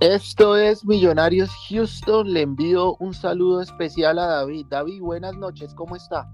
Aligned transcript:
Esto 0.00 0.56
es 0.56 0.82
Millonarios 0.82 1.50
Houston. 1.68 2.32
Le 2.32 2.40
envío 2.40 2.96
un 3.00 3.12
saludo 3.12 3.60
especial 3.60 4.18
a 4.18 4.26
David. 4.28 4.64
David, 4.70 5.02
buenas 5.02 5.36
noches, 5.36 5.74
¿cómo 5.74 5.94
está? 5.94 6.26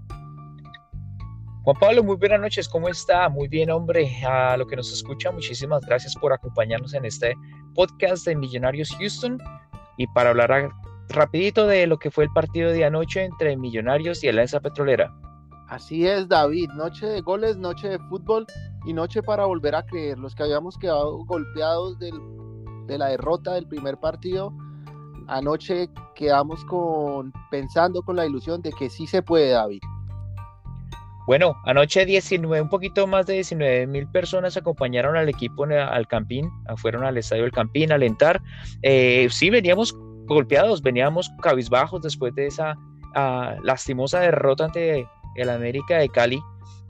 Juan 1.63 1.77
Pablo, 1.77 2.01
muy 2.01 2.15
buenas 2.15 2.39
noches, 2.39 2.69
¿cómo 2.69 2.87
está? 2.87 3.27
Muy 3.27 3.49
bien, 3.49 3.69
hombre. 3.69 4.09
A 4.25 4.55
lo 4.55 4.65
que 4.67 4.77
nos 4.77 4.89
escucha, 4.93 5.33
muchísimas 5.33 5.85
gracias 5.85 6.15
por 6.15 6.31
acompañarnos 6.31 6.93
en 6.93 7.03
este 7.03 7.35
podcast 7.75 8.25
de 8.25 8.37
Millonarios 8.37 8.89
Houston. 8.99 9.37
Y 9.97 10.07
para 10.07 10.29
hablar 10.29 10.69
rapidito 11.09 11.67
de 11.67 11.87
lo 11.87 11.99
que 11.99 12.09
fue 12.09 12.23
el 12.23 12.31
partido 12.31 12.71
de 12.71 12.85
anoche 12.85 13.25
entre 13.25 13.57
Millonarios 13.57 14.23
y 14.23 14.29
Alianza 14.29 14.61
Petrolera. 14.61 15.13
Así 15.67 16.07
es, 16.07 16.29
David. 16.29 16.69
Noche 16.69 17.05
de 17.05 17.19
goles, 17.19 17.57
noche 17.57 17.89
de 17.89 17.99
fútbol 17.99 18.47
y 18.85 18.93
noche 18.93 19.21
para 19.21 19.43
volver 19.43 19.75
a 19.75 19.85
creer. 19.85 20.17
Los 20.17 20.35
que 20.35 20.43
habíamos 20.43 20.77
quedado 20.77 21.17
golpeados 21.25 21.99
del 21.99 22.13
de 22.87 22.97
la 22.97 23.07
derrota 23.07 23.53
del 23.53 23.67
primer 23.67 23.97
partido, 23.97 24.53
anoche 25.27 25.89
quedamos 26.15 26.63
con 26.65 27.31
pensando 27.51 28.01
con 28.01 28.15
la 28.15 28.25
ilusión 28.25 28.61
de 28.61 28.71
que 28.71 28.89
sí 28.89 29.05
se 29.07 29.21
puede, 29.21 29.51
David. 29.51 29.81
Bueno, 31.27 31.57
anoche 31.65 32.05
19, 32.05 32.61
un 32.61 32.69
poquito 32.69 33.05
más 33.05 33.25
de 33.25 33.33
19 33.33 33.85
mil 33.87 34.07
personas 34.07 34.55
acompañaron 34.55 35.17
al 35.17 35.27
equipo 35.27 35.65
al 35.65 36.07
Campín, 36.07 36.49
fueron 36.77 37.03
al 37.03 37.17
estadio 37.17 37.43
del 37.43 37.51
Campín 37.51 37.91
a 37.91 37.95
alentar. 37.95 38.41
Eh, 38.81 39.27
sí, 39.29 39.49
veníamos 39.49 39.93
golpeados, 40.25 40.81
veníamos 40.81 41.29
cabizbajos 41.41 42.01
después 42.01 42.33
de 42.33 42.47
esa 42.47 42.77
ah, 43.13 43.55
lastimosa 43.61 44.21
derrota 44.21 44.65
ante 44.65 45.05
el 45.35 45.49
América 45.49 45.97
de 45.97 46.07
Cali, 46.07 46.41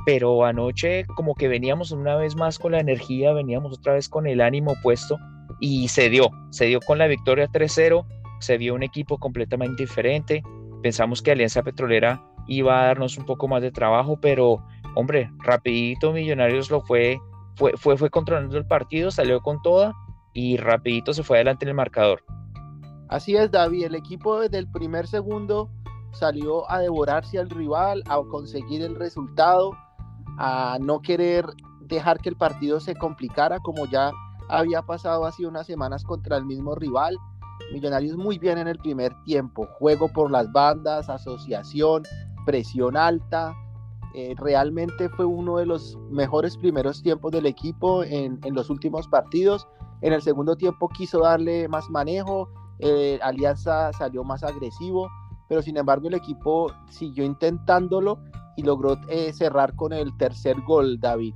pero 0.06 0.46
anoche 0.46 1.06
como 1.16 1.34
que 1.34 1.48
veníamos 1.48 1.92
una 1.92 2.16
vez 2.16 2.36
más 2.36 2.60
con 2.60 2.74
la 2.74 2.80
energía, 2.80 3.34
veníamos 3.34 3.80
otra 3.80 3.94
vez 3.94 4.08
con 4.08 4.28
el 4.28 4.42
ánimo 4.42 4.76
puesto 4.84 5.18
y 5.60 5.88
se 5.88 6.10
dio, 6.10 6.30
se 6.50 6.66
dio 6.66 6.80
con 6.80 6.98
la 6.98 7.08
victoria 7.08 7.48
3-0, 7.48 8.06
se 8.40 8.58
vio 8.58 8.76
un 8.76 8.84
equipo 8.84 9.18
completamente 9.18 9.84
diferente, 9.84 10.44
pensamos 10.82 11.22
que 11.22 11.32
Alianza 11.32 11.64
Petrolera 11.64 12.24
iba 12.48 12.82
a 12.82 12.86
darnos 12.88 13.18
un 13.18 13.26
poco 13.26 13.48
más 13.48 13.62
de 13.62 13.72
trabajo, 13.72 14.20
pero 14.22 14.64
hombre, 14.96 15.32
rapidito 15.40 16.14
Millonarios 16.14 16.70
lo 16.70 16.82
fue, 16.82 17.20
fue, 17.56 17.74
fue, 17.78 17.98
fue 17.98 18.10
controlando 18.10 18.58
el 18.58 18.66
partido, 18.66 19.12
salió 19.12 19.42
con 19.42 19.62
toda 19.62 19.94
y 20.34 20.58
rapidito 20.58 21.14
se 21.14 21.24
fue 21.24 21.38
adelante 21.38 21.66
en 21.66 21.70
el 21.70 21.76
marcador. 21.76 22.24
Así 23.10 23.36
es, 23.36 23.52
David, 23.52 23.86
el 23.86 23.96
equipo 23.96 24.40
desde 24.40 24.58
el 24.60 24.70
primer 24.70 25.08
segundo 25.08 25.70
salió 26.12 26.70
a 26.70 26.80
devorarse 26.80 27.40
al 27.40 27.50
rival, 27.50 28.04
a 28.08 28.20
conseguir 28.30 28.82
el 28.82 28.96
resultado, 28.96 29.72
a 30.38 30.78
no 30.82 31.02
querer 31.02 31.46
dejar 31.82 32.20
que 32.20 32.30
el 32.30 32.36
partido 32.36 32.80
se 32.80 32.96
complicara 32.96 33.60
como 33.60 33.86
ya 33.86 34.12
había 34.50 34.82
pasado 34.82 35.26
hace 35.26 35.46
unas 35.46 35.68
semanas 35.68 36.04
contra 36.04 36.38
el 36.38 36.46
mismo 36.46 36.76
rival. 36.76 37.18
Millonarios 37.72 38.16
muy 38.18 38.38
bien 38.38 38.58
en 38.58 38.68
el 38.68 38.78
primer 38.78 39.14
tiempo, 39.24 39.68
juego 39.80 40.08
por 40.08 40.32
las 40.32 40.52
bandas, 40.52 41.10
asociación, 41.10 42.04
presión 42.46 42.96
alta. 42.96 43.56
Eh, 44.14 44.36
realmente 44.38 45.10
fue 45.10 45.26
uno 45.26 45.58
de 45.58 45.66
los 45.66 45.98
mejores 46.10 46.58
primeros 46.58 47.02
tiempos 47.02 47.32
del 47.32 47.46
equipo 47.46 48.04
en, 48.04 48.40
los 48.52 48.70
últimos 48.70 49.08
partidos. 49.08 49.68
En 50.02 50.14
el 50.14 50.22
segundo 50.22 50.56
tiempo 50.56 50.90
quiso 50.90 51.22
darle 51.22 51.68
más 51.68 51.90
manejo, 51.90 52.50
eh, 52.80 53.20
Alianza 53.22 53.92
salió 53.94 54.24
más 54.24 54.44
agresivo, 54.44 55.10
pero 55.50 55.62
sin 55.62 55.78
embargo 55.78 56.08
el 56.08 56.14
equipo 56.14 56.72
siguió 56.90 57.26
intentándolo 57.26 58.20
y 58.56 58.64
logró 58.64 58.98
eh, 59.10 59.34
cerrar 59.34 59.76
con 59.76 59.94
el 59.94 60.16
tercer 60.18 60.60
gol, 60.62 61.00
David. 61.00 61.36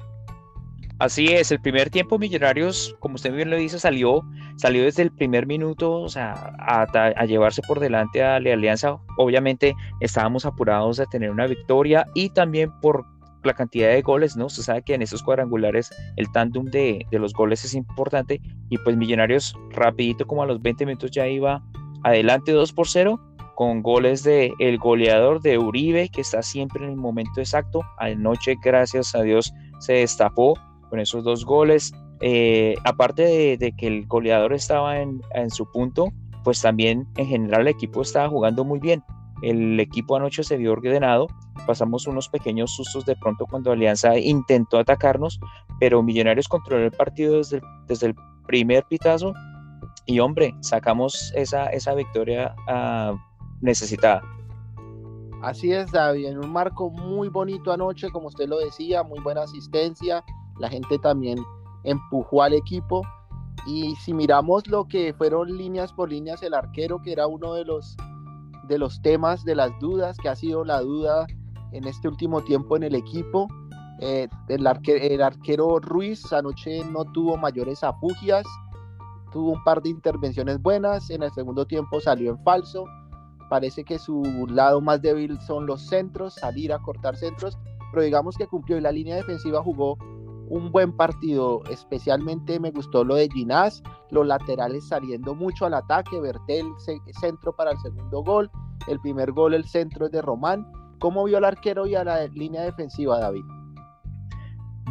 Así 1.01 1.29
es, 1.29 1.51
el 1.51 1.59
primer 1.59 1.89
tiempo 1.89 2.19
Millonarios, 2.19 2.95
como 2.99 3.15
usted 3.15 3.33
bien 3.33 3.49
lo 3.49 3.57
dice, 3.57 3.79
salió, 3.79 4.23
salió 4.55 4.83
desde 4.83 5.01
el 5.01 5.11
primer 5.11 5.47
minuto 5.47 5.93
o 5.93 6.07
sea, 6.09 6.53
a, 6.59 7.25
llevarse 7.25 7.63
por 7.67 7.79
delante 7.79 8.21
a 8.23 8.39
la 8.39 8.53
Alianza. 8.53 8.99
Obviamente 9.17 9.73
estábamos 9.99 10.45
apurados 10.45 10.97
de 10.97 11.07
tener 11.07 11.31
una 11.31 11.47
victoria 11.47 12.05
y 12.13 12.29
también 12.29 12.69
por 12.81 13.03
la 13.43 13.55
cantidad 13.55 13.89
de 13.89 14.03
goles, 14.03 14.37
¿no? 14.37 14.45
Usted 14.45 14.61
sabe 14.61 14.83
que 14.83 14.93
en 14.93 15.01
esos 15.01 15.23
cuadrangulares 15.23 15.89
el 16.17 16.31
tándum 16.31 16.65
de, 16.65 17.03
de, 17.09 17.17
los 17.17 17.33
goles 17.33 17.65
es 17.65 17.73
importante 17.73 18.39
y 18.69 18.77
pues 18.77 18.95
Millonarios 18.95 19.57
rapidito 19.71 20.27
como 20.27 20.43
a 20.43 20.45
los 20.45 20.61
20 20.61 20.85
minutos 20.85 21.09
ya 21.09 21.27
iba 21.27 21.63
adelante 22.03 22.51
2 22.51 22.73
por 22.73 22.87
0 22.87 23.19
con 23.55 23.81
goles 23.81 24.21
de 24.21 24.53
el 24.59 24.77
goleador 24.77 25.41
de 25.41 25.57
Uribe 25.57 26.09
que 26.09 26.21
está 26.21 26.43
siempre 26.43 26.83
en 26.83 26.91
el 26.91 26.97
momento 26.97 27.39
exacto. 27.39 27.81
Anoche, 27.97 28.55
gracias 28.63 29.15
a 29.15 29.23
Dios, 29.23 29.51
se 29.79 29.93
destapó 29.93 30.53
con 30.91 30.99
esos 30.99 31.23
dos 31.23 31.45
goles. 31.45 31.93
Eh, 32.19 32.75
aparte 32.83 33.57
de, 33.57 33.71
que 33.71 33.87
el 33.87 34.05
goleador 34.05 34.53
estaba 34.53 34.99
en, 34.99 35.21
su 35.49 35.65
punto, 35.71 36.09
pues 36.43 36.61
también 36.61 37.07
en 37.17 37.25
general 37.25 37.61
el 37.61 37.69
equipo 37.69 38.03
estaba 38.03 38.29
jugando 38.29 38.63
muy 38.63 38.79
bien. 38.79 39.03
El 39.41 39.79
equipo 39.79 40.15
anoche 40.15 40.43
se 40.43 40.57
vio 40.57 40.73
ordenado, 40.73 41.25
pasamos 41.65 42.05
unos 42.05 42.29
pequeños 42.29 42.75
sustos 42.75 43.05
de 43.07 43.15
pronto 43.15 43.47
cuando 43.47 43.71
Alianza 43.71 44.19
intentó 44.19 44.77
atacarnos, 44.77 45.39
pero 45.79 46.03
Millonarios 46.03 46.47
controló 46.47 46.85
el 46.85 46.91
partido 46.91 47.37
desde, 47.37 47.59
desde 47.87 48.07
el 48.07 48.15
primer 48.45 48.83
pitazo 48.83 49.33
y 50.05 50.19
hombre, 50.19 50.53
sacamos 50.59 51.31
esa, 51.35 51.67
esa 51.67 51.95
victoria 51.95 52.53
ah, 52.67 53.15
necesitada. 53.61 54.21
Así 55.41 55.71
es, 55.71 55.91
David, 55.91 56.27
en 56.27 56.37
un 56.37 56.51
marco 56.51 56.91
muy 56.91 57.29
bonito 57.29 57.71
anoche, 57.71 58.11
como 58.11 58.27
usted 58.27 58.47
lo 58.47 58.59
decía, 58.59 59.01
muy 59.01 59.19
buena 59.21 59.41
asistencia, 59.41 60.23
la 60.61 60.69
gente 60.69 60.97
también 60.99 61.39
empujó 61.83 62.43
al 62.43 62.53
equipo. 62.53 63.01
Y 63.65 63.95
si 63.97 64.13
miramos 64.13 64.67
lo 64.67 64.87
que 64.87 65.13
fueron 65.13 65.57
líneas 65.57 65.91
por 65.91 66.09
líneas, 66.09 66.41
el 66.41 66.53
arquero, 66.53 67.01
que 67.01 67.11
era 67.11 67.27
uno 67.27 67.53
de 67.53 67.65
los, 67.65 67.97
de 68.67 68.77
los 68.77 69.01
temas, 69.01 69.43
de 69.43 69.55
las 69.55 69.71
dudas, 69.79 70.17
que 70.17 70.29
ha 70.29 70.35
sido 70.35 70.63
la 70.63 70.79
duda 70.81 71.27
en 71.71 71.85
este 71.85 72.07
último 72.07 72.41
tiempo 72.41 72.75
en 72.77 72.83
el 72.83 72.95
equipo. 72.95 73.47
Eh, 73.99 74.27
el, 74.47 74.67
el 74.87 75.21
arquero 75.21 75.79
Ruiz 75.79 76.31
anoche 76.33 76.83
no 76.85 77.05
tuvo 77.05 77.37
mayores 77.37 77.83
afugias, 77.83 78.45
tuvo 79.31 79.51
un 79.51 79.63
par 79.63 79.81
de 79.81 79.89
intervenciones 79.89 80.59
buenas, 80.59 81.09
en 81.11 81.21
el 81.23 81.31
segundo 81.31 81.65
tiempo 81.65 81.99
salió 81.99 82.31
en 82.31 82.43
falso. 82.43 82.85
Parece 83.49 83.83
que 83.83 83.99
su 83.99 84.23
lado 84.49 84.81
más 84.81 85.01
débil 85.01 85.39
son 85.41 85.65
los 85.65 85.81
centros, 85.87 86.35
salir 86.35 86.73
a 86.73 86.79
cortar 86.79 87.15
centros, 87.15 87.59
pero 87.91 88.03
digamos 88.03 88.37
que 88.37 88.47
cumplió 88.47 88.77
y 88.77 88.81
la 88.81 88.91
línea 88.91 89.17
defensiva 89.17 89.61
jugó 89.61 89.97
un 90.51 90.69
buen 90.69 90.91
partido, 90.91 91.63
especialmente 91.69 92.59
me 92.59 92.71
gustó 92.71 93.05
lo 93.05 93.15
de 93.15 93.29
Ginás, 93.29 93.81
los 94.09 94.27
laterales 94.27 94.85
saliendo 94.85 95.33
mucho 95.33 95.65
al 95.65 95.73
ataque, 95.73 96.19
Bertel 96.19 96.65
centro 97.21 97.55
para 97.55 97.71
el 97.71 97.79
segundo 97.79 98.21
gol, 98.21 98.51
el 98.87 98.99
primer 98.99 99.31
gol 99.31 99.53
el 99.53 99.63
centro 99.63 100.07
es 100.07 100.11
de 100.11 100.21
Román. 100.21 100.69
¿Cómo 100.99 101.23
vio 101.23 101.37
al 101.37 101.45
arquero 101.45 101.87
y 101.87 101.95
a 101.95 102.03
la 102.03 102.27
línea 102.27 102.63
defensiva, 102.63 103.19
David? 103.19 103.43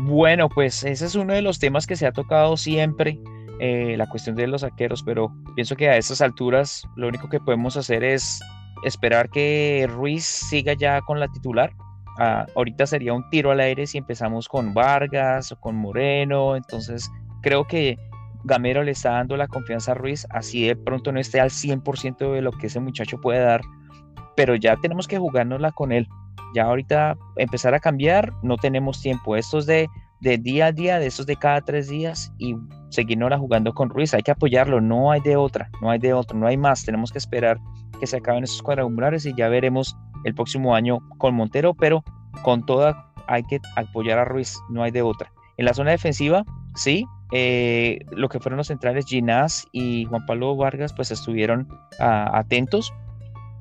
Bueno, 0.07 0.49
pues 0.49 0.83
ese 0.83 1.05
es 1.05 1.15
uno 1.15 1.35
de 1.35 1.43
los 1.43 1.59
temas 1.59 1.87
que 1.87 1.95
se 1.95 2.07
ha 2.07 2.13
tocado 2.13 2.57
siempre, 2.57 3.21
eh, 3.61 3.97
la 3.99 4.09
cuestión 4.09 4.37
de 4.37 4.47
los 4.47 4.65
arqueros, 4.65 5.03
pero 5.03 5.31
pienso 5.55 5.77
que 5.77 5.91
a 5.91 5.99
estas 5.99 6.23
alturas 6.23 6.85
lo 6.97 7.07
único 7.07 7.29
que 7.29 7.39
podemos 7.39 7.77
hacer 7.77 8.03
es 8.03 8.41
esperar 8.83 9.29
que 9.29 9.87
Ruiz 9.91 10.25
siga 10.25 10.73
ya 10.73 11.03
con 11.03 11.21
la 11.21 11.29
titular, 11.29 11.75
Ah, 12.19 12.47
ahorita 12.55 12.87
sería 12.87 13.13
un 13.13 13.29
tiro 13.31 13.51
al 13.51 13.61
aire 13.61 13.87
si 13.87 13.99
empezamos 13.99 14.49
con 14.49 14.75
Vargas 14.75 15.53
o 15.53 15.61
con 15.61 15.77
Moreno, 15.77 16.57
entonces 16.57 17.11
creo 17.41 17.67
que 17.67 17.99
Gamero 18.45 18.83
le 18.83 18.93
está 18.93 19.13
dando 19.13 19.37
la 19.37 19.49
confianza 19.49 19.93
a 19.93 19.95
Ruiz, 19.95 20.27
así 20.31 20.67
de 20.67 20.77
pronto 20.77 21.13
no 21.13 21.21
esté 21.21 21.41
al 21.41 21.51
100% 21.51 22.33
de 22.33 22.43
lo 22.43 22.53
que 22.53 22.67
ese 22.67 22.81
muchacho 22.81 23.21
puede 23.21 23.41
dar, 23.41 23.61
pero 24.37 24.55
ya 24.55 24.77
tenemos 24.77 25.07
que 25.07 25.19
jugárnosla 25.19 25.73
con 25.73 25.93
él. 25.93 26.09
Ya 26.55 26.65
ahorita 26.65 27.17
empezar 27.37 27.75
a 27.75 27.81
cambiar, 27.81 28.33
no 28.43 28.57
tenemos 28.57 29.01
tiempo. 29.01 29.37
Estos 29.37 29.67
de, 29.67 29.89
de 30.21 30.39
día 30.39 30.67
a 30.67 30.73
día, 30.73 30.99
de 30.99 31.07
esos 31.07 31.27
de 31.27 31.37
cada 31.37 31.61
tres 31.61 31.89
días 31.89 32.33
y 32.39 32.57
seguirnos 32.89 33.39
jugando 33.39 33.73
con 33.73 33.89
Ruiz. 33.89 34.15
Hay 34.15 34.23
que 34.23 34.33
apoyarlo, 34.33 34.81
no 34.81 35.13
hay 35.13 35.21
de 35.21 35.37
otra, 35.37 35.71
no 35.81 35.91
hay 35.91 35.99
de 35.99 36.13
otra, 36.13 36.37
no 36.37 36.47
hay 36.47 36.57
más. 36.57 36.85
Tenemos 36.85 37.13
que 37.13 37.19
esperar 37.19 37.59
que 38.01 38.07
se 38.07 38.17
acaben 38.17 38.45
esos 38.45 38.63
cuadrangulares 38.63 39.27
y 39.27 39.35
ya 39.35 39.49
veremos 39.49 39.97
el 40.25 40.35
próximo 40.35 40.75
año 40.75 41.01
con 41.19 41.35
Montero, 41.35 41.75
pero 41.75 42.05
con 42.43 42.65
toda 42.65 43.13
hay 43.27 43.45
que 43.45 43.61
apoyar 43.77 44.19
a 44.19 44.25
Ruiz, 44.25 44.59
no 44.69 44.83
hay 44.83 44.91
de 44.91 45.03
otra. 45.03 45.33
En 45.57 45.65
la 45.67 45.75
zona 45.75 45.93
defensiva, 45.93 46.45
sí, 46.75 47.07
eh, 47.33 48.01
lo 48.11 48.29
que 48.29 48.41
fueron 48.41 48.57
los 48.57 48.67
centrales 48.67 49.07
Ginás 49.07 49.67
y 49.73 50.05
Juan 50.07 50.27
Pablo 50.27 50.57
Vargas, 50.57 50.93
pues 50.93 51.11
estuvieron 51.11 51.69
ah, 52.01 52.31
atentos. 52.35 52.93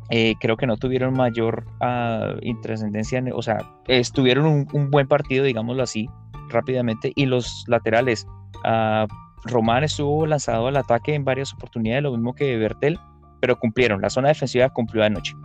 Eh, 0.10 0.34
creo 0.40 0.58
que 0.58 0.66
no 0.66 0.76
tuvieron 0.76 1.14
mayor 1.14 1.66
uh, 1.82 2.40
intrascendencia, 2.42 3.24
o 3.32 3.44
sea, 3.44 3.60
estuvieron 3.88 4.68
un, 4.74 4.90
buen 4.90 5.08
partido, 5.08 5.46
digámoslo 5.46 5.84
así, 5.84 6.10
rápidamente. 6.50 7.12
Y 7.16 7.28
los 7.28 7.64
laterales, 7.68 8.26
uh, 8.66 9.06
Román 9.44 9.84
estuvo 9.84 10.26
lanzado 10.26 10.68
al 10.68 10.78
ataque 10.78 11.14
en 11.14 11.26
varias 11.26 11.54
oportunidades, 11.54 12.02
lo 12.02 12.12
mismo 12.12 12.34
que 12.34 12.58
Bertel, 12.58 13.00
pero 13.40 13.60
cumplieron. 13.60 14.02
La 14.02 14.10
zona 14.10 14.30
defensiva 14.30 14.70
cumplió 14.70 15.04
anoche. 15.04 15.36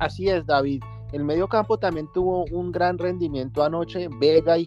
Así 0.00 0.28
es, 0.28 0.44
David. 0.46 0.82
El 1.12 1.24
medio 1.24 1.48
campo 1.48 1.78
también 1.78 2.08
tuvo 2.12 2.44
un 2.50 2.72
gran 2.72 2.98
rendimiento 2.98 3.62
anoche. 3.62 4.08
Vega 4.18 4.58
y, 4.58 4.66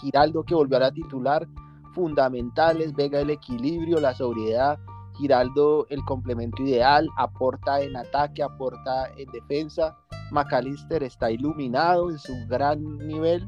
Giraldo 0.00 0.42
que 0.42 0.54
volvió 0.54 0.78
a 0.78 0.80
la 0.80 0.92
titular, 0.92 1.46
fundamentales. 1.92 2.94
Vega 2.94 3.20
el 3.20 3.30
equilibrio, 3.30 4.00
la 4.00 4.14
sobriedad 4.14 4.78
Giraldo 5.20 5.86
el 5.90 6.02
complemento 6.04 6.62
ideal, 6.62 7.06
aporta 7.18 7.82
en 7.82 7.94
ataque, 7.94 8.42
aporta 8.42 9.10
en 9.18 9.30
defensa. 9.30 9.94
McAllister 10.30 11.02
está 11.02 11.30
iluminado 11.30 12.10
en 12.10 12.18
su 12.18 12.32
gran 12.48 12.98
nivel. 13.06 13.46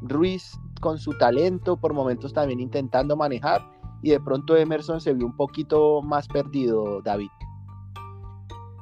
Ruiz 0.00 0.58
con 0.80 0.98
su 0.98 1.16
talento, 1.18 1.76
por 1.76 1.94
momentos 1.94 2.32
también 2.32 2.58
intentando 2.58 3.16
manejar. 3.16 3.62
Y 4.02 4.10
de 4.10 4.20
pronto 4.20 4.56
Emerson 4.56 5.00
se 5.00 5.12
vio 5.12 5.26
un 5.26 5.36
poquito 5.36 6.02
más 6.02 6.26
perdido, 6.26 7.00
David. 7.02 7.28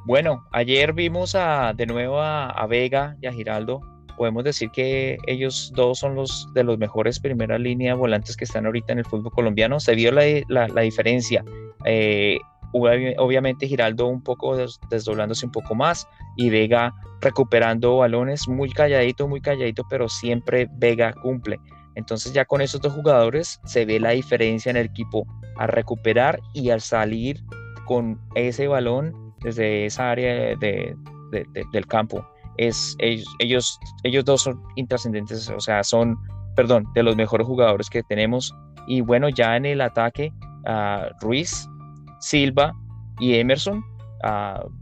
Bueno, 0.06 0.46
ayer 0.52 0.92
vimos 0.92 1.34
a, 1.34 1.72
de 1.74 1.86
nuevo 1.86 2.20
a, 2.20 2.66
Vega 2.66 3.16
y 3.20 3.26
a 3.26 3.32
Giraldo. 3.32 3.80
Podemos 4.16 4.44
decir 4.44 4.70
que 4.70 5.18
ellos 5.26 5.72
dos 5.74 5.98
son 5.98 6.14
los 6.14 6.48
de 6.54 6.64
los 6.64 6.78
mejores 6.78 7.20
primera 7.20 7.58
línea 7.58 7.94
volantes 7.94 8.36
que 8.36 8.44
están 8.44 8.66
ahorita 8.66 8.92
en 8.92 9.00
el 9.00 9.04
fútbol 9.04 9.32
colombiano. 9.32 9.80
Se 9.80 9.94
vio 9.94 10.12
la, 10.12 10.24
la, 10.48 10.80
diferencia. 10.82 11.44
Eh, 11.84 12.38
obviamente 12.72 13.66
Giraldo 13.66 14.06
un 14.06 14.22
poco 14.22 14.56
desdoblándose 14.90 15.46
un 15.46 15.52
poco 15.52 15.74
más 15.74 16.06
y 16.36 16.50
Vega 16.50 16.94
recuperando 17.20 17.96
balones 17.98 18.48
muy 18.48 18.70
calladito, 18.70 19.28
muy 19.28 19.40
calladito, 19.40 19.84
pero 19.88 20.08
siempre 20.08 20.68
Vega 20.72 21.12
cumple. 21.22 21.58
Entonces 21.94 22.32
ya 22.32 22.44
con 22.44 22.60
esos 22.60 22.80
dos 22.80 22.92
jugadores 22.92 23.60
se 23.64 23.84
ve 23.84 24.00
la 24.00 24.10
diferencia 24.10 24.70
en 24.70 24.76
el 24.76 24.86
equipo 24.86 25.26
a 25.56 25.66
recuperar 25.66 26.40
y 26.54 26.70
al 26.70 26.80
salir 26.80 27.42
con 27.86 28.20
ese 28.34 28.68
balón 28.68 29.29
desde 29.42 29.86
esa 29.86 30.10
área 30.10 30.56
de, 30.56 30.96
del 31.72 31.86
campo. 31.86 32.26
Es, 32.56 32.96
ellos, 32.98 33.78
ellos, 34.04 34.24
dos 34.24 34.42
son 34.42 34.60
intrascendentes, 34.76 35.48
o 35.48 35.60
sea, 35.60 35.82
son, 35.82 36.18
perdón, 36.56 36.86
de 36.94 37.02
los 37.02 37.16
mejores 37.16 37.46
jugadores 37.46 37.88
que 37.88 38.02
tenemos. 38.02 38.54
Y 38.86 39.00
bueno, 39.00 39.28
ya 39.28 39.56
en 39.56 39.66
el 39.66 39.80
ataque, 39.80 40.32
Ruiz, 41.20 41.68
Silva 42.20 42.74
y 43.18 43.34
Emerson, 43.36 43.84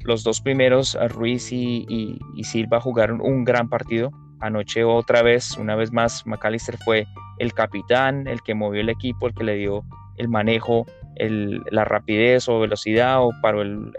los 0.01 0.25
dos 0.25 0.41
primeros, 0.41 0.99
Ruiz 1.11 1.53
y, 1.53 1.87
y, 1.89 2.45
Silva, 2.45 2.81
jugaron 2.81 3.21
un 3.21 3.45
gran 3.45 3.69
partido. 3.69 4.11
Anoche 4.41 4.85
otra 4.85 5.23
vez, 5.23 5.57
una 5.57 5.75
vez 5.77 5.93
más, 5.93 6.27
McAllister 6.27 6.77
fue 6.79 7.07
el 7.39 7.53
capitán, 7.53 8.27
el 8.27 8.43
que 8.43 8.55
movió 8.55 8.81
el 8.81 8.89
equipo, 8.89 9.27
el 9.27 9.35
que 9.35 9.45
le 9.45 9.57
dio 9.57 9.85
el 10.17 10.29
manejo 10.29 10.87
la 11.19 11.85
rapidez 11.85 12.49
o 12.49 12.61
velocidad 12.61 13.23
o 13.23 13.31
paró 13.43 13.63
el, 13.63 13.93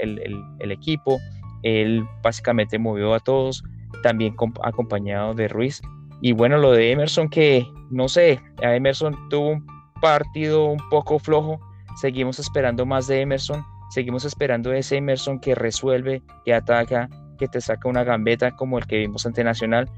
equipo. 0.59 1.19
Él 1.63 2.05
básicamente 2.21 2.79
movió 2.79 3.13
a 3.13 3.19
todos, 3.19 3.63
también 4.03 4.35
acompañado 4.63 5.33
de 5.33 5.47
Ruiz. 5.47 5.81
Y 6.21 6.33
bueno, 6.33 6.57
lo 6.57 6.71
de 6.71 6.91
Emerson, 6.91 7.29
que 7.29 7.65
no 7.89 8.07
sé, 8.07 8.39
Emerson 8.61 9.29
tuvo 9.29 9.49
un 9.49 9.67
partido 10.01 10.65
un 10.65 10.89
poco 10.89 11.19
flojo. 11.19 11.59
Seguimos 11.99 12.39
esperando 12.39 12.85
más 12.85 13.07
de 13.07 13.21
Emerson. 13.21 13.63
Seguimos 13.89 14.23
esperando 14.23 14.71
ese 14.71 14.97
Emerson 14.97 15.39
que 15.39 15.55
resuelve, 15.55 16.21
que 16.45 16.53
ataca, 16.53 17.09
que 17.37 17.47
te 17.47 17.59
saca 17.59 17.89
una 17.89 18.03
gambeta 18.03 18.55
como 18.55 18.77
el 18.77 18.85
que 18.85 18.97
vimos 18.97 19.25
ante 19.25 19.43
Nacional 19.43 19.89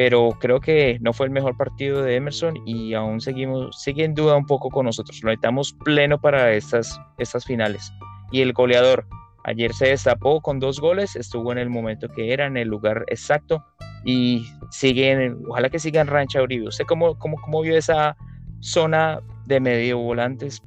pero 0.00 0.30
creo 0.40 0.60
que 0.60 0.96
no 1.02 1.12
fue 1.12 1.26
el 1.26 1.30
mejor 1.30 1.58
partido 1.58 2.00
de 2.00 2.16
Emerson 2.16 2.54
y 2.64 2.94
aún 2.94 3.20
seguimos, 3.20 3.82
sigue 3.82 4.02
en 4.02 4.14
duda 4.14 4.34
un 4.34 4.46
poco 4.46 4.70
con 4.70 4.86
nosotros. 4.86 5.22
Lo 5.22 5.28
necesitamos 5.28 5.74
pleno 5.84 6.18
para 6.18 6.54
estas, 6.54 6.98
estas 7.18 7.44
finales. 7.44 7.92
Y 8.32 8.40
el 8.40 8.54
goleador, 8.54 9.06
ayer 9.44 9.74
se 9.74 9.88
destapó 9.88 10.40
con 10.40 10.58
dos 10.58 10.80
goles, 10.80 11.16
estuvo 11.16 11.52
en 11.52 11.58
el 11.58 11.68
momento 11.68 12.08
que 12.08 12.32
era, 12.32 12.46
en 12.46 12.56
el 12.56 12.68
lugar 12.68 13.04
exacto 13.08 13.62
y 14.06 14.46
sigue, 14.70 15.34
ojalá 15.46 15.68
que 15.68 15.78
siga 15.78 16.00
en 16.00 16.06
Rancha 16.06 16.40
Uribe. 16.40 16.68
¿Usted 16.68 16.86
cómo, 16.86 17.18
cómo, 17.18 17.36
cómo 17.42 17.60
vio 17.60 17.76
esa 17.76 18.16
zona 18.60 19.20
de 19.44 19.60
medio 19.60 19.98
volantes 19.98 20.62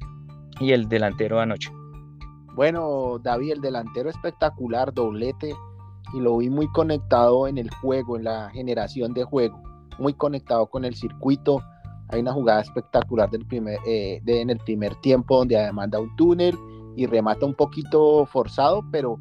y 0.60 0.70
el 0.70 0.88
delantero 0.88 1.40
anoche? 1.40 1.72
Bueno, 2.54 3.18
David, 3.20 3.54
el 3.54 3.60
delantero 3.62 4.10
espectacular, 4.10 4.94
doblete 4.94 5.56
y 6.12 6.20
lo 6.20 6.36
vi 6.36 6.50
muy 6.50 6.68
conectado 6.68 7.48
en 7.48 7.58
el 7.58 7.70
juego, 7.70 8.16
en 8.16 8.24
la 8.24 8.50
generación 8.50 9.14
de 9.14 9.24
juego, 9.24 9.60
muy 9.98 10.14
conectado 10.14 10.66
con 10.66 10.84
el 10.84 10.94
circuito. 10.94 11.62
Hay 12.08 12.20
una 12.20 12.32
jugada 12.32 12.60
espectacular 12.60 13.30
del 13.30 13.46
primer, 13.46 13.78
eh, 13.86 14.20
en 14.26 14.50
el 14.50 14.58
primer 14.58 14.94
tiempo 14.96 15.38
donde 15.38 15.58
además 15.58 15.90
da 15.90 16.00
un 16.00 16.14
túnel 16.16 16.56
y 16.96 17.06
remata 17.06 17.46
un 17.46 17.54
poquito 17.54 18.26
forzado, 18.26 18.84
pero 18.90 19.18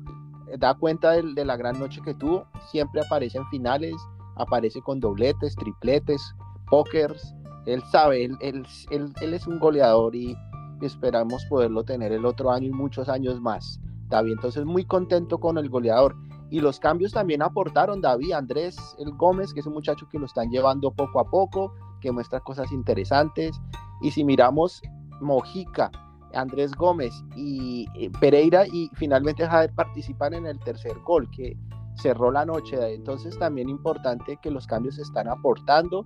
da 0.57 0.73
cuenta 0.73 1.11
de, 1.11 1.45
la 1.45 1.57
gran 1.57 1.79
noche 1.79 2.01
que 2.03 2.13
tuvo. 2.13 2.45
Siempre 2.71 3.01
aparece 3.01 3.37
en 3.37 3.47
finales, 3.47 3.95
aparece 4.35 4.81
con 4.81 4.99
dobletes, 4.99 5.55
tripletes, 5.55 6.21
pokers. 6.69 7.33
Él 7.65 7.81
sabe, 7.91 8.25
él, 8.25 8.37
él, 8.41 9.13
él, 9.21 9.33
es 9.33 9.47
un 9.47 9.57
goleador 9.59 10.15
y 10.15 10.35
esperamos 10.81 11.45
poderlo 11.45 11.83
tener 11.83 12.11
el 12.11 12.25
otro 12.25 12.51
año 12.51 12.67
y 12.67 12.71
muchos 12.71 13.07
años 13.09 13.39
más. 13.39 13.79
David, 14.09 14.33
entonces 14.33 14.65
muy 14.65 14.85
contento 14.85 15.39
con 15.39 15.57
el 15.57 15.69
goleador. 15.69 16.15
Y 16.53 16.59
los 16.59 16.79
cambios 16.79 17.11
también 17.13 17.41
aportaron 17.41 17.99
David, 17.99 18.33
Andrés, 18.33 18.77
el 18.99 19.11
Gómez, 19.13 19.55
que 19.55 19.61
es 19.61 19.65
un 19.65 19.73
muchacho 19.73 20.07
que 20.07 20.19
lo 20.19 20.27
están 20.27 20.51
llevando 20.51 20.91
poco 20.91 21.19
a 21.19 21.23
poco, 21.23 21.73
que 21.99 22.11
muestra 22.11 22.41
cosas 22.41 22.71
interesantes. 22.71 23.59
Y 24.03 24.11
si 24.11 24.23
miramos 24.23 24.79
Mojica, 25.19 25.89
Andrés 26.35 26.75
Gómez 26.75 27.11
y 27.35 27.87
eh, 27.95 28.11
Pereira 28.19 28.67
y 28.67 28.87
finalmente 28.93 29.47
Jader 29.47 29.73
participan 29.73 30.35
en 30.35 30.45
el 30.45 30.59
tercer 30.59 30.93
gol 30.99 31.27
que 31.31 31.57
cerró 31.95 32.29
la 32.31 32.45
noche. 32.45 32.77
Entonces 32.93 33.35
también 33.39 33.67
importante 33.67 34.37
que 34.39 34.51
los 34.51 34.67
cambios 34.67 34.99
están 34.99 35.29
aportando, 35.29 36.05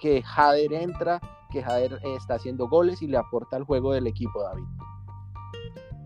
que 0.00 0.22
Jader 0.22 0.74
entra, 0.74 1.20
que 1.50 1.60
Jader 1.60 1.94
eh, 2.04 2.14
está 2.14 2.34
haciendo 2.34 2.68
goles 2.68 3.02
y 3.02 3.08
le 3.08 3.16
aporta 3.16 3.56
al 3.56 3.64
juego 3.64 3.94
del 3.94 4.06
equipo, 4.06 4.44
David. 4.44 4.62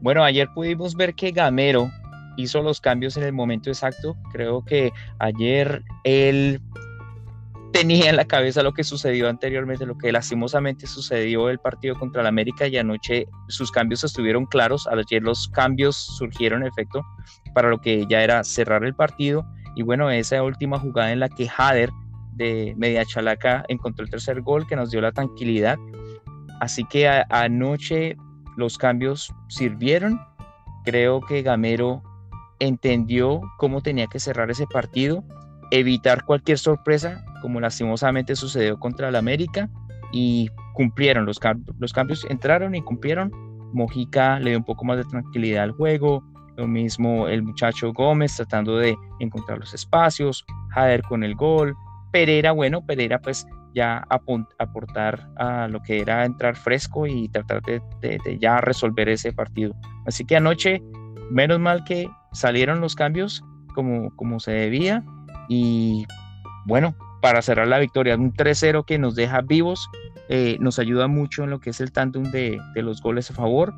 Bueno, 0.01 0.25
ayer 0.25 0.49
pudimos 0.55 0.95
ver 0.95 1.15
que 1.15 1.31
Gamero 1.31 1.91
hizo 2.37 2.63
los 2.63 2.81
cambios 2.81 3.17
en 3.17 3.25
el 3.25 3.33
momento 3.33 3.71
exacto. 3.71 4.17
Creo 4.33 4.65
que 4.65 4.93
ayer 5.19 5.83
él 6.05 6.61
tenía 7.73 8.11
en 8.11 8.17
la 8.17 8.27
cabeza 8.27 8.63
lo 8.63 8.75
que 8.75 8.85
sucedió 8.85 9.29
anteriormente, 9.29 9.87
lo 9.87 9.97
que 9.97 10.13
lastimosamente 10.13 10.87
sucedió 10.87 11.49
el 11.49 11.59
partido 11.59 11.99
contra 11.99 12.21
el 12.21 12.27
América 12.27 12.67
y 12.67 12.77
anoche 12.77 13.27
sus 13.49 13.73
cambios 13.73 14.05
estuvieron 14.05 14.47
claros. 14.47 14.87
Ayer 14.87 15.23
los 15.23 15.49
cambios 15.49 15.97
surgieron 15.97 16.63
en 16.63 16.69
efecto 16.69 17.03
para 17.55 17.71
lo 17.71 17.81
que 17.81 18.07
ya 18.09 18.23
era 18.23 18.45
cerrar 18.45 18.85
el 18.85 18.95
partido. 18.95 19.45
Y 19.75 19.83
bueno, 19.83 20.11
esa 20.11 20.43
última 20.43 20.79
jugada 20.79 21.13
en 21.13 21.21
la 21.21 21.29
que 21.29 21.49
Jader 21.49 21.91
de 22.35 22.75
media 22.77 23.05
chalaca 23.05 23.65
encontró 23.69 24.05
el 24.05 24.11
tercer 24.11 24.43
gol 24.43 24.67
que 24.67 24.77
nos 24.77 24.91
dio 24.91 25.01
la 25.01 25.13
tranquilidad. 25.13 25.79
Así 26.61 26.85
que 26.85 27.09
anoche 27.09 28.17
los 28.57 28.77
cambios 28.77 29.33
sirvieron. 29.49 30.21
Creo 30.85 31.21
que 31.21 31.43
Gamero 31.43 32.03
entendió 32.63 33.41
cómo 33.59 33.83
tenía 33.83 34.07
que 34.07 34.21
cerrar 34.21 34.51
ese 34.51 34.67
partido, 34.67 35.25
evitar 35.73 36.25
cualquier 36.25 36.59
sorpresa, 36.59 37.25
como 37.43 37.61
lastimosamente 37.61 38.37
sucedió 38.37 38.79
contra 38.79 39.09
el 39.09 39.17
América, 39.17 39.69
y 40.13 40.49
cumplieron 40.75 41.27
los, 41.27 41.41
los 41.79 41.93
cambios, 41.93 42.25
entraron 42.29 42.75
y 42.75 42.83
cumplieron. 42.83 43.33
Mojica 43.73 44.39
le 44.39 44.51
dio 44.51 44.59
un 44.59 44.65
poco 44.65 44.85
más 44.85 44.99
de 44.99 45.05
tranquilidad 45.05 45.65
al 45.65 45.73
juego, 45.73 46.23
lo 46.57 46.69
mismo 46.69 47.27
el 47.27 47.43
muchacho 47.43 47.93
Gómez 47.93 48.37
tratando 48.37 48.77
de 48.77 48.95
encontrar 49.19 49.59
los 49.59 49.73
espacios, 49.75 50.45
Jader 50.69 51.03
con 51.03 51.25
el 51.25 51.35
gol, 51.35 51.75
Pereira, 52.13 52.53
bueno, 52.53 52.85
Pereira 52.85 53.19
pues 53.21 53.47
ya 53.75 54.05
aportar 54.59 55.31
a 55.37 55.67
lo 55.69 55.81
que 55.83 56.01
era 56.01 56.27
entrar 56.27 56.55
fresco 56.55 57.07
y 57.07 57.29
tratar 57.31 57.63
de, 57.63 57.81
de 58.03 58.39
ya 58.39 58.61
resolver 58.61 59.09
ese 59.09 59.33
partido. 59.33 59.75
Así 60.05 60.27
que 60.27 60.37
anoche, 60.37 60.83
menos 61.31 61.59
mal 61.59 61.83
que 61.85 62.07
salieron 62.33 62.81
los 62.81 62.95
cambios 62.95 63.45
como, 63.75 64.15
como 64.17 64.41
se 64.41 64.53
debía 64.53 65.05
y 65.49 66.07
bueno, 66.67 66.95
para 67.21 67.43
cerrar 67.43 67.69
la 67.69 67.79
victoria, 67.79 68.17
un 68.17 68.33
3-0 68.33 68.85
que 68.85 68.99
nos 68.99 69.15
deja 69.15 69.41
vivos, 69.41 69.89
eh, 70.29 70.57
nos 70.61 70.79
ayuda 70.79 71.09
mucho 71.09 71.45
en 71.45 71.51
lo 71.51 71.61
que 71.61 71.71
es 71.71 71.81
el 71.81 71.93
tándem 71.93 72.25
de, 72.31 72.61
de, 72.75 72.83
los 72.83 73.01
goles 73.01 73.31
a 73.31 73.35
favor 73.35 73.75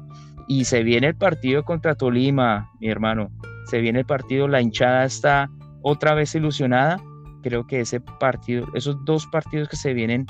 y 0.49 0.65
se 0.65 0.83
viene 0.83 1.09
el 1.09 1.17
partido 1.17 1.65
contra 1.65 1.95
Tolima, 1.95 2.71
mi 2.81 2.89
hermano, 2.89 3.31
se 3.67 3.81
viene 3.81 4.01
el 4.01 4.07
partido, 4.07 4.49
la 4.49 4.61
hinchada 4.61 5.05
está 5.05 5.51
otra 5.83 6.15
vez 6.15 6.35
ilusionada, 6.35 7.01
creo 7.43 7.67
que 7.67 7.81
ese 7.81 8.01
partido, 8.01 8.67
esos 8.75 9.03
dos 9.05 9.27
partidos 9.27 9.69
que 9.69 9.77
se 9.77 9.95
vienen 9.95 10.27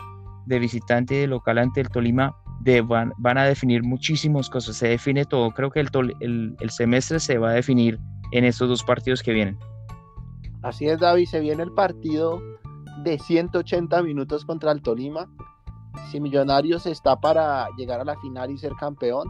de 0.47 0.59
visitante 0.59 1.15
y 1.15 1.19
de 1.19 1.27
local 1.27 1.59
ante 1.59 1.81
el 1.81 1.89
Tolima 1.89 2.35
van, 2.83 3.13
a 3.39 3.45
definir 3.45 3.83
muchísimas 3.83 4.49
cosas, 4.49 4.77
se 4.77 4.89
define 4.89 5.25
todo, 5.25 5.51
creo 5.51 5.71
que 5.71 5.81
el, 5.81 5.89
el, 6.21 6.57
el 6.61 6.71
semestre 6.71 7.21
se 7.21 7.39
va 7.39 7.51
a 7.51 7.53
definir 7.53 7.99
en 8.33 8.45
estos 8.45 8.69
dos 8.69 8.83
partidos 8.83 9.23
que 9.23 9.33
vienen. 9.33 9.59
Así 10.63 10.89
es, 10.89 10.99
David, 10.99 11.27
se 11.27 11.41
viene 11.41 11.63
el 11.63 11.73
partido 11.73 12.41
de 13.03 13.19
180 13.19 14.03
minutos 14.03 14.45
contra 14.45 14.73
el 14.73 14.83
Tolima. 14.83 15.29
Si 16.11 16.21
Millonarios 16.21 16.87
está 16.87 17.21
para 17.21 17.69
llegar 17.77 18.01
a 18.01 18.05
la 18.05 18.17
final 18.17 18.51
y 18.51 18.59
ser 18.59 18.73
campeón, 18.81 19.29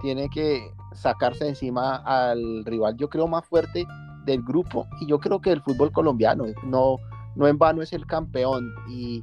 tiene 0.00 0.28
que 0.30 0.72
sacarse 0.94 1.46
encima 1.48 1.96
al 1.96 2.64
rival, 2.64 2.96
yo 2.96 3.08
creo, 3.08 3.28
más 3.28 3.44
fuerte 3.46 3.86
del 4.24 4.42
grupo. 4.42 4.86
Y 5.00 5.06
yo 5.06 5.20
creo 5.20 5.40
que 5.40 5.52
el 5.52 5.60
fútbol 5.60 5.92
colombiano 5.92 6.44
no, 6.64 6.96
no 7.36 7.46
en 7.46 7.58
vano 7.58 7.82
es 7.82 7.92
el 7.92 8.06
campeón. 8.06 8.72
Y 8.88 9.22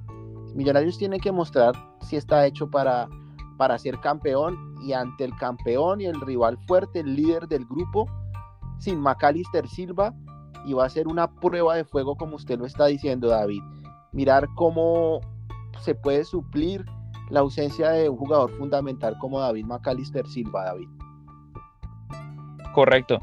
Millonarios 0.53 0.97
tiene 0.97 1.19
que 1.19 1.31
mostrar 1.31 1.73
si 2.01 2.15
está 2.15 2.45
hecho 2.45 2.69
para, 2.69 3.07
para 3.57 3.77
ser 3.77 3.99
campeón 3.99 4.75
y 4.81 4.93
ante 4.93 5.25
el 5.25 5.35
campeón 5.35 6.01
y 6.01 6.05
el 6.05 6.19
rival 6.21 6.57
fuerte, 6.67 7.01
el 7.01 7.15
líder 7.15 7.47
del 7.47 7.65
grupo, 7.65 8.07
sin 8.79 8.99
Macalister 8.99 9.67
Silva, 9.67 10.13
y 10.65 10.73
va 10.73 10.85
a 10.85 10.89
ser 10.89 11.07
una 11.07 11.27
prueba 11.27 11.75
de 11.75 11.83
fuego 11.83 12.15
como 12.15 12.35
usted 12.35 12.59
lo 12.59 12.65
está 12.65 12.85
diciendo, 12.85 13.27
David. 13.27 13.63
Mirar 14.11 14.47
cómo 14.55 15.21
se 15.81 15.95
puede 15.95 16.23
suplir 16.23 16.85
la 17.29 17.41
ausencia 17.41 17.89
de 17.91 18.09
un 18.09 18.17
jugador 18.17 18.51
fundamental 18.57 19.17
como 19.19 19.39
David 19.39 19.65
Macalister 19.65 20.25
Silva, 20.27 20.65
David. 20.65 20.87
Correcto. 22.73 23.19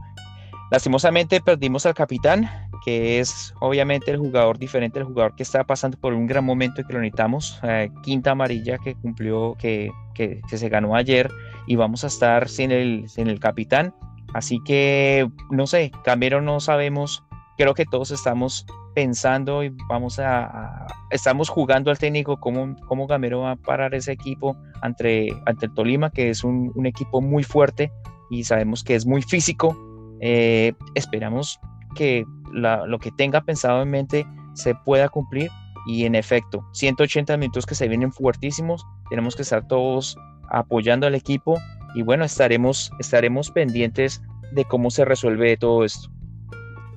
Lastimosamente 0.70 1.40
perdimos 1.40 1.86
al 1.86 1.94
capitán, 1.94 2.48
que 2.84 3.18
es 3.18 3.54
obviamente 3.60 4.10
el 4.10 4.18
jugador 4.18 4.58
diferente, 4.58 4.98
el 4.98 5.06
jugador 5.06 5.34
que 5.34 5.42
está 5.42 5.64
pasando 5.64 5.98
por 5.98 6.12
un 6.12 6.26
gran 6.26 6.44
momento 6.44 6.80
y 6.80 6.84
que 6.84 6.92
lo 6.92 7.00
necesitamos. 7.00 7.58
Eh, 7.62 7.90
quinta 8.02 8.32
amarilla 8.32 8.78
que 8.78 8.94
cumplió, 8.94 9.56
que, 9.58 9.90
que, 10.14 10.40
se 10.46 10.68
ganó 10.68 10.94
ayer 10.94 11.30
y 11.66 11.76
vamos 11.76 12.04
a 12.04 12.08
estar 12.08 12.48
sin 12.48 12.70
el, 12.70 13.08
sin 13.08 13.28
el 13.28 13.40
capitán. 13.40 13.94
Así 14.34 14.58
que, 14.64 15.28
no 15.50 15.66
sé, 15.66 15.92
Camero 16.04 16.42
no 16.42 16.60
sabemos. 16.60 17.24
Creo 17.56 17.74
que 17.74 17.86
todos 17.86 18.10
estamos 18.10 18.66
pensando 18.94 19.62
y 19.62 19.72
vamos 19.88 20.18
a, 20.18 20.86
estamos 21.10 21.48
jugando 21.48 21.90
al 21.90 21.98
técnico 21.98 22.38
cómo, 22.38 22.76
cómo 22.86 23.06
Gamero 23.06 23.40
va 23.40 23.52
a 23.52 23.56
parar 23.56 23.94
ese 23.94 24.12
equipo 24.12 24.56
ante, 24.82 25.28
ante 25.46 25.66
el 25.66 25.74
Tolima, 25.74 26.10
que 26.10 26.30
es 26.30 26.44
un, 26.44 26.72
equipo 26.86 27.20
muy 27.20 27.44
fuerte 27.44 27.92
y 28.30 28.44
sabemos 28.44 28.84
que 28.84 28.94
es 28.94 29.06
muy 29.06 29.22
físico. 29.22 29.76
Eh, 30.20 30.74
esperamos 30.94 31.60
que 31.94 32.24
lo 32.52 32.98
que 32.98 33.10
tenga 33.12 33.40
pensado 33.42 33.82
en 33.82 33.90
mente 33.90 34.26
se 34.54 34.74
pueda 34.74 35.08
cumplir 35.08 35.50
y 35.86 36.04
en 36.04 36.14
efecto, 36.14 36.64
180 36.72 37.36
minutos 37.36 37.66
que 37.66 37.74
se 37.74 37.88
vienen 37.88 38.12
fuertísimos, 38.12 38.86
tenemos 39.10 39.36
que 39.36 39.42
estar 39.42 39.66
todos 39.66 40.16
apoyando 40.50 41.06
al 41.06 41.14
equipo 41.14 41.58
y 41.94 42.02
bueno, 42.02 42.24
estaremos, 42.24 42.90
estaremos 42.98 43.50
pendientes 43.50 44.22
de 44.52 44.64
cómo 44.64 44.90
se 44.90 45.04
resuelve 45.04 45.56
todo 45.56 45.84
esto. 45.84 46.08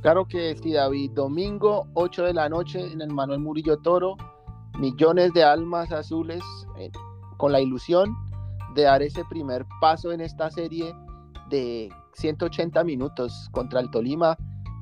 Claro 0.01 0.25
que 0.25 0.55
sí, 0.55 0.73
David. 0.73 1.11
Domingo, 1.11 1.87
8 1.93 2.25
de 2.25 2.33
la 2.33 2.49
noche 2.49 2.79
en 2.79 3.01
el 3.01 3.09
Manuel 3.09 3.39
Murillo 3.39 3.77
Toro, 3.79 4.15
millones 4.79 5.33
de 5.33 5.43
almas 5.43 5.91
azules 5.91 6.41
eh, 6.79 6.91
con 7.37 7.51
la 7.51 7.59
ilusión 7.59 8.15
de 8.75 8.83
dar 8.83 9.01
ese 9.01 9.25
primer 9.25 9.65
paso 9.81 10.11
en 10.11 10.21
esta 10.21 10.49
serie 10.51 10.93
de 11.49 11.89
180 12.13 12.83
minutos 12.83 13.49
contra 13.51 13.79
el 13.79 13.89
Tolima 13.91 14.37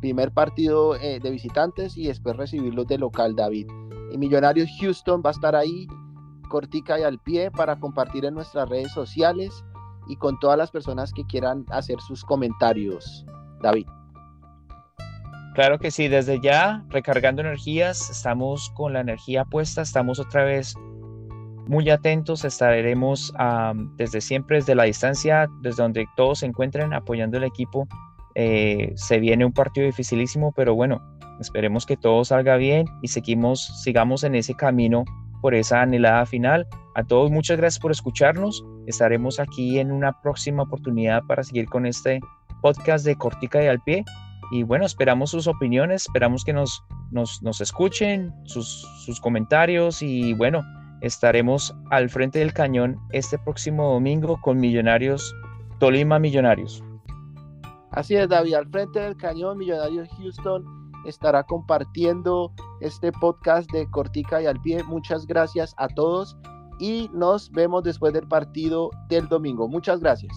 primer 0.06 0.32
partido 0.32 0.96
eh, 0.98 1.20
de 1.20 1.32
visitantes 1.32 1.98
y 1.98 2.06
después 2.06 2.38
recibirlos 2.38 2.86
de 2.86 3.00
local, 3.00 3.36
David. 3.36 3.66
Y 4.12 4.20
Millonarios 4.20 4.70
Houston 4.80 5.24
va 5.26 5.32
a 5.32 5.34
estar 5.34 5.56
ahí, 5.56 5.88
cortica 6.48 7.00
y 7.00 7.02
al 7.02 7.18
pie, 7.18 7.50
para 7.50 7.80
compartir 7.80 8.24
en 8.24 8.36
nuestras 8.36 8.70
redes 8.70 8.92
sociales 8.92 9.66
y 10.08 10.16
con 10.18 10.38
todas 10.38 10.60
las 10.60 10.70
personas 10.70 11.12
que 11.12 11.26
quieran 11.26 11.66
hacer 11.72 12.00
sus 12.02 12.24
comentarios, 12.24 13.26
David. 13.64 13.88
Claro 15.56 15.80
que 15.80 15.90
sí, 15.90 16.08
desde 16.08 16.40
ya 16.40 16.86
recargando 16.90 17.42
energías, 17.42 18.12
estamos 18.12 18.70
con 18.76 18.94
la 18.94 19.00
energía 19.00 19.44
puesta, 19.44 19.82
estamos 19.82 20.20
otra 20.20 20.44
vez 20.44 20.76
muy 21.66 21.90
atentos, 21.90 22.46
estaremos 22.46 23.34
desde 23.96 24.22
siempre, 24.22 24.58
desde 24.58 24.76
la 24.76 24.84
distancia, 24.84 25.48
desde 25.62 25.82
donde 25.82 26.06
todos 26.16 26.40
se 26.40 26.46
encuentren 26.46 26.94
apoyando 26.94 27.38
el 27.38 27.44
equipo 27.44 27.88
eh, 28.36 28.92
se 28.96 29.20
viene 29.20 29.46
un 29.46 29.54
partido 29.54 29.86
dificilísimo, 29.86 30.52
pero 30.52 30.76
bueno, 30.76 31.02
esperemos 31.40 31.86
que 31.86 31.98
todo 31.98 32.24
salga 32.26 32.58
bien 32.58 32.86
y 33.02 33.08
seguimos, 33.08 33.82
sigamos 33.82 34.24
en 34.24 34.36
ese 34.36 34.54
camino 34.54 35.06
por 35.42 35.56
esa 35.56 35.82
anhelada 35.82 36.26
final. 36.26 36.68
A 36.96 37.04
todos 37.04 37.32
muchas 37.32 37.58
gracias 37.58 37.80
por 37.80 37.92
escucharnos. 37.92 38.64
Estaremos 38.88 39.40
aquí 39.40 39.80
en 39.80 39.92
una 39.92 40.22
próxima 40.22 40.64
oportunidad 40.64 41.24
para 41.28 41.44
seguir 41.44 41.66
con 41.68 41.86
este 41.86 42.20
podcast 42.62 43.06
de 43.06 43.16
Cortica 43.16 43.64
y 43.64 43.68
al 43.68 43.82
pie. 43.82 44.04
Y 44.52 44.64
bueno, 44.64 44.86
esperamos 44.86 45.32
sus 45.32 45.48
opiniones, 45.48 46.04
esperamos 46.04 46.44
que 46.44 46.54
nos, 46.54 46.84
nos, 47.12 47.42
nos 47.42 47.62
escuchen, 47.62 48.34
sus, 48.44 48.88
sus 49.06 49.20
comentarios 49.20 50.02
y 50.02 50.34
bueno, 50.34 50.64
estaremos 51.02 51.76
al 51.90 52.10
frente 52.10 52.40
del 52.40 52.54
cañón 52.54 53.00
este 53.12 53.38
próximo 53.40 53.92
domingo 53.92 54.40
con 54.42 54.60
Millonarios, 54.60 55.36
Tolima 55.80 56.20
Millonarios. 56.20 56.85
Así 57.96 58.16
es, 58.16 58.28
David, 58.28 58.56
al 58.56 58.68
frente 58.68 59.00
del 59.00 59.16
cañón, 59.16 59.58
Millonarios 59.58 60.10
Houston 60.18 60.92
estará 61.06 61.44
compartiendo 61.44 62.52
este 62.82 63.12
podcast 63.14 63.72
de 63.72 63.90
Cortica 63.90 64.42
y 64.42 64.48
al 64.48 64.62
pie. 64.62 64.84
Muchas 64.84 65.26
gracias 65.26 65.74
a 65.78 65.88
todos 65.88 66.36
y 66.80 67.10
nos 67.14 67.50
vemos 67.52 67.84
después 67.84 68.12
del 68.12 68.28
partido 68.28 68.90
del 69.08 69.28
domingo. 69.30 69.70
Muchas 69.70 70.02
gracias. 70.02 70.36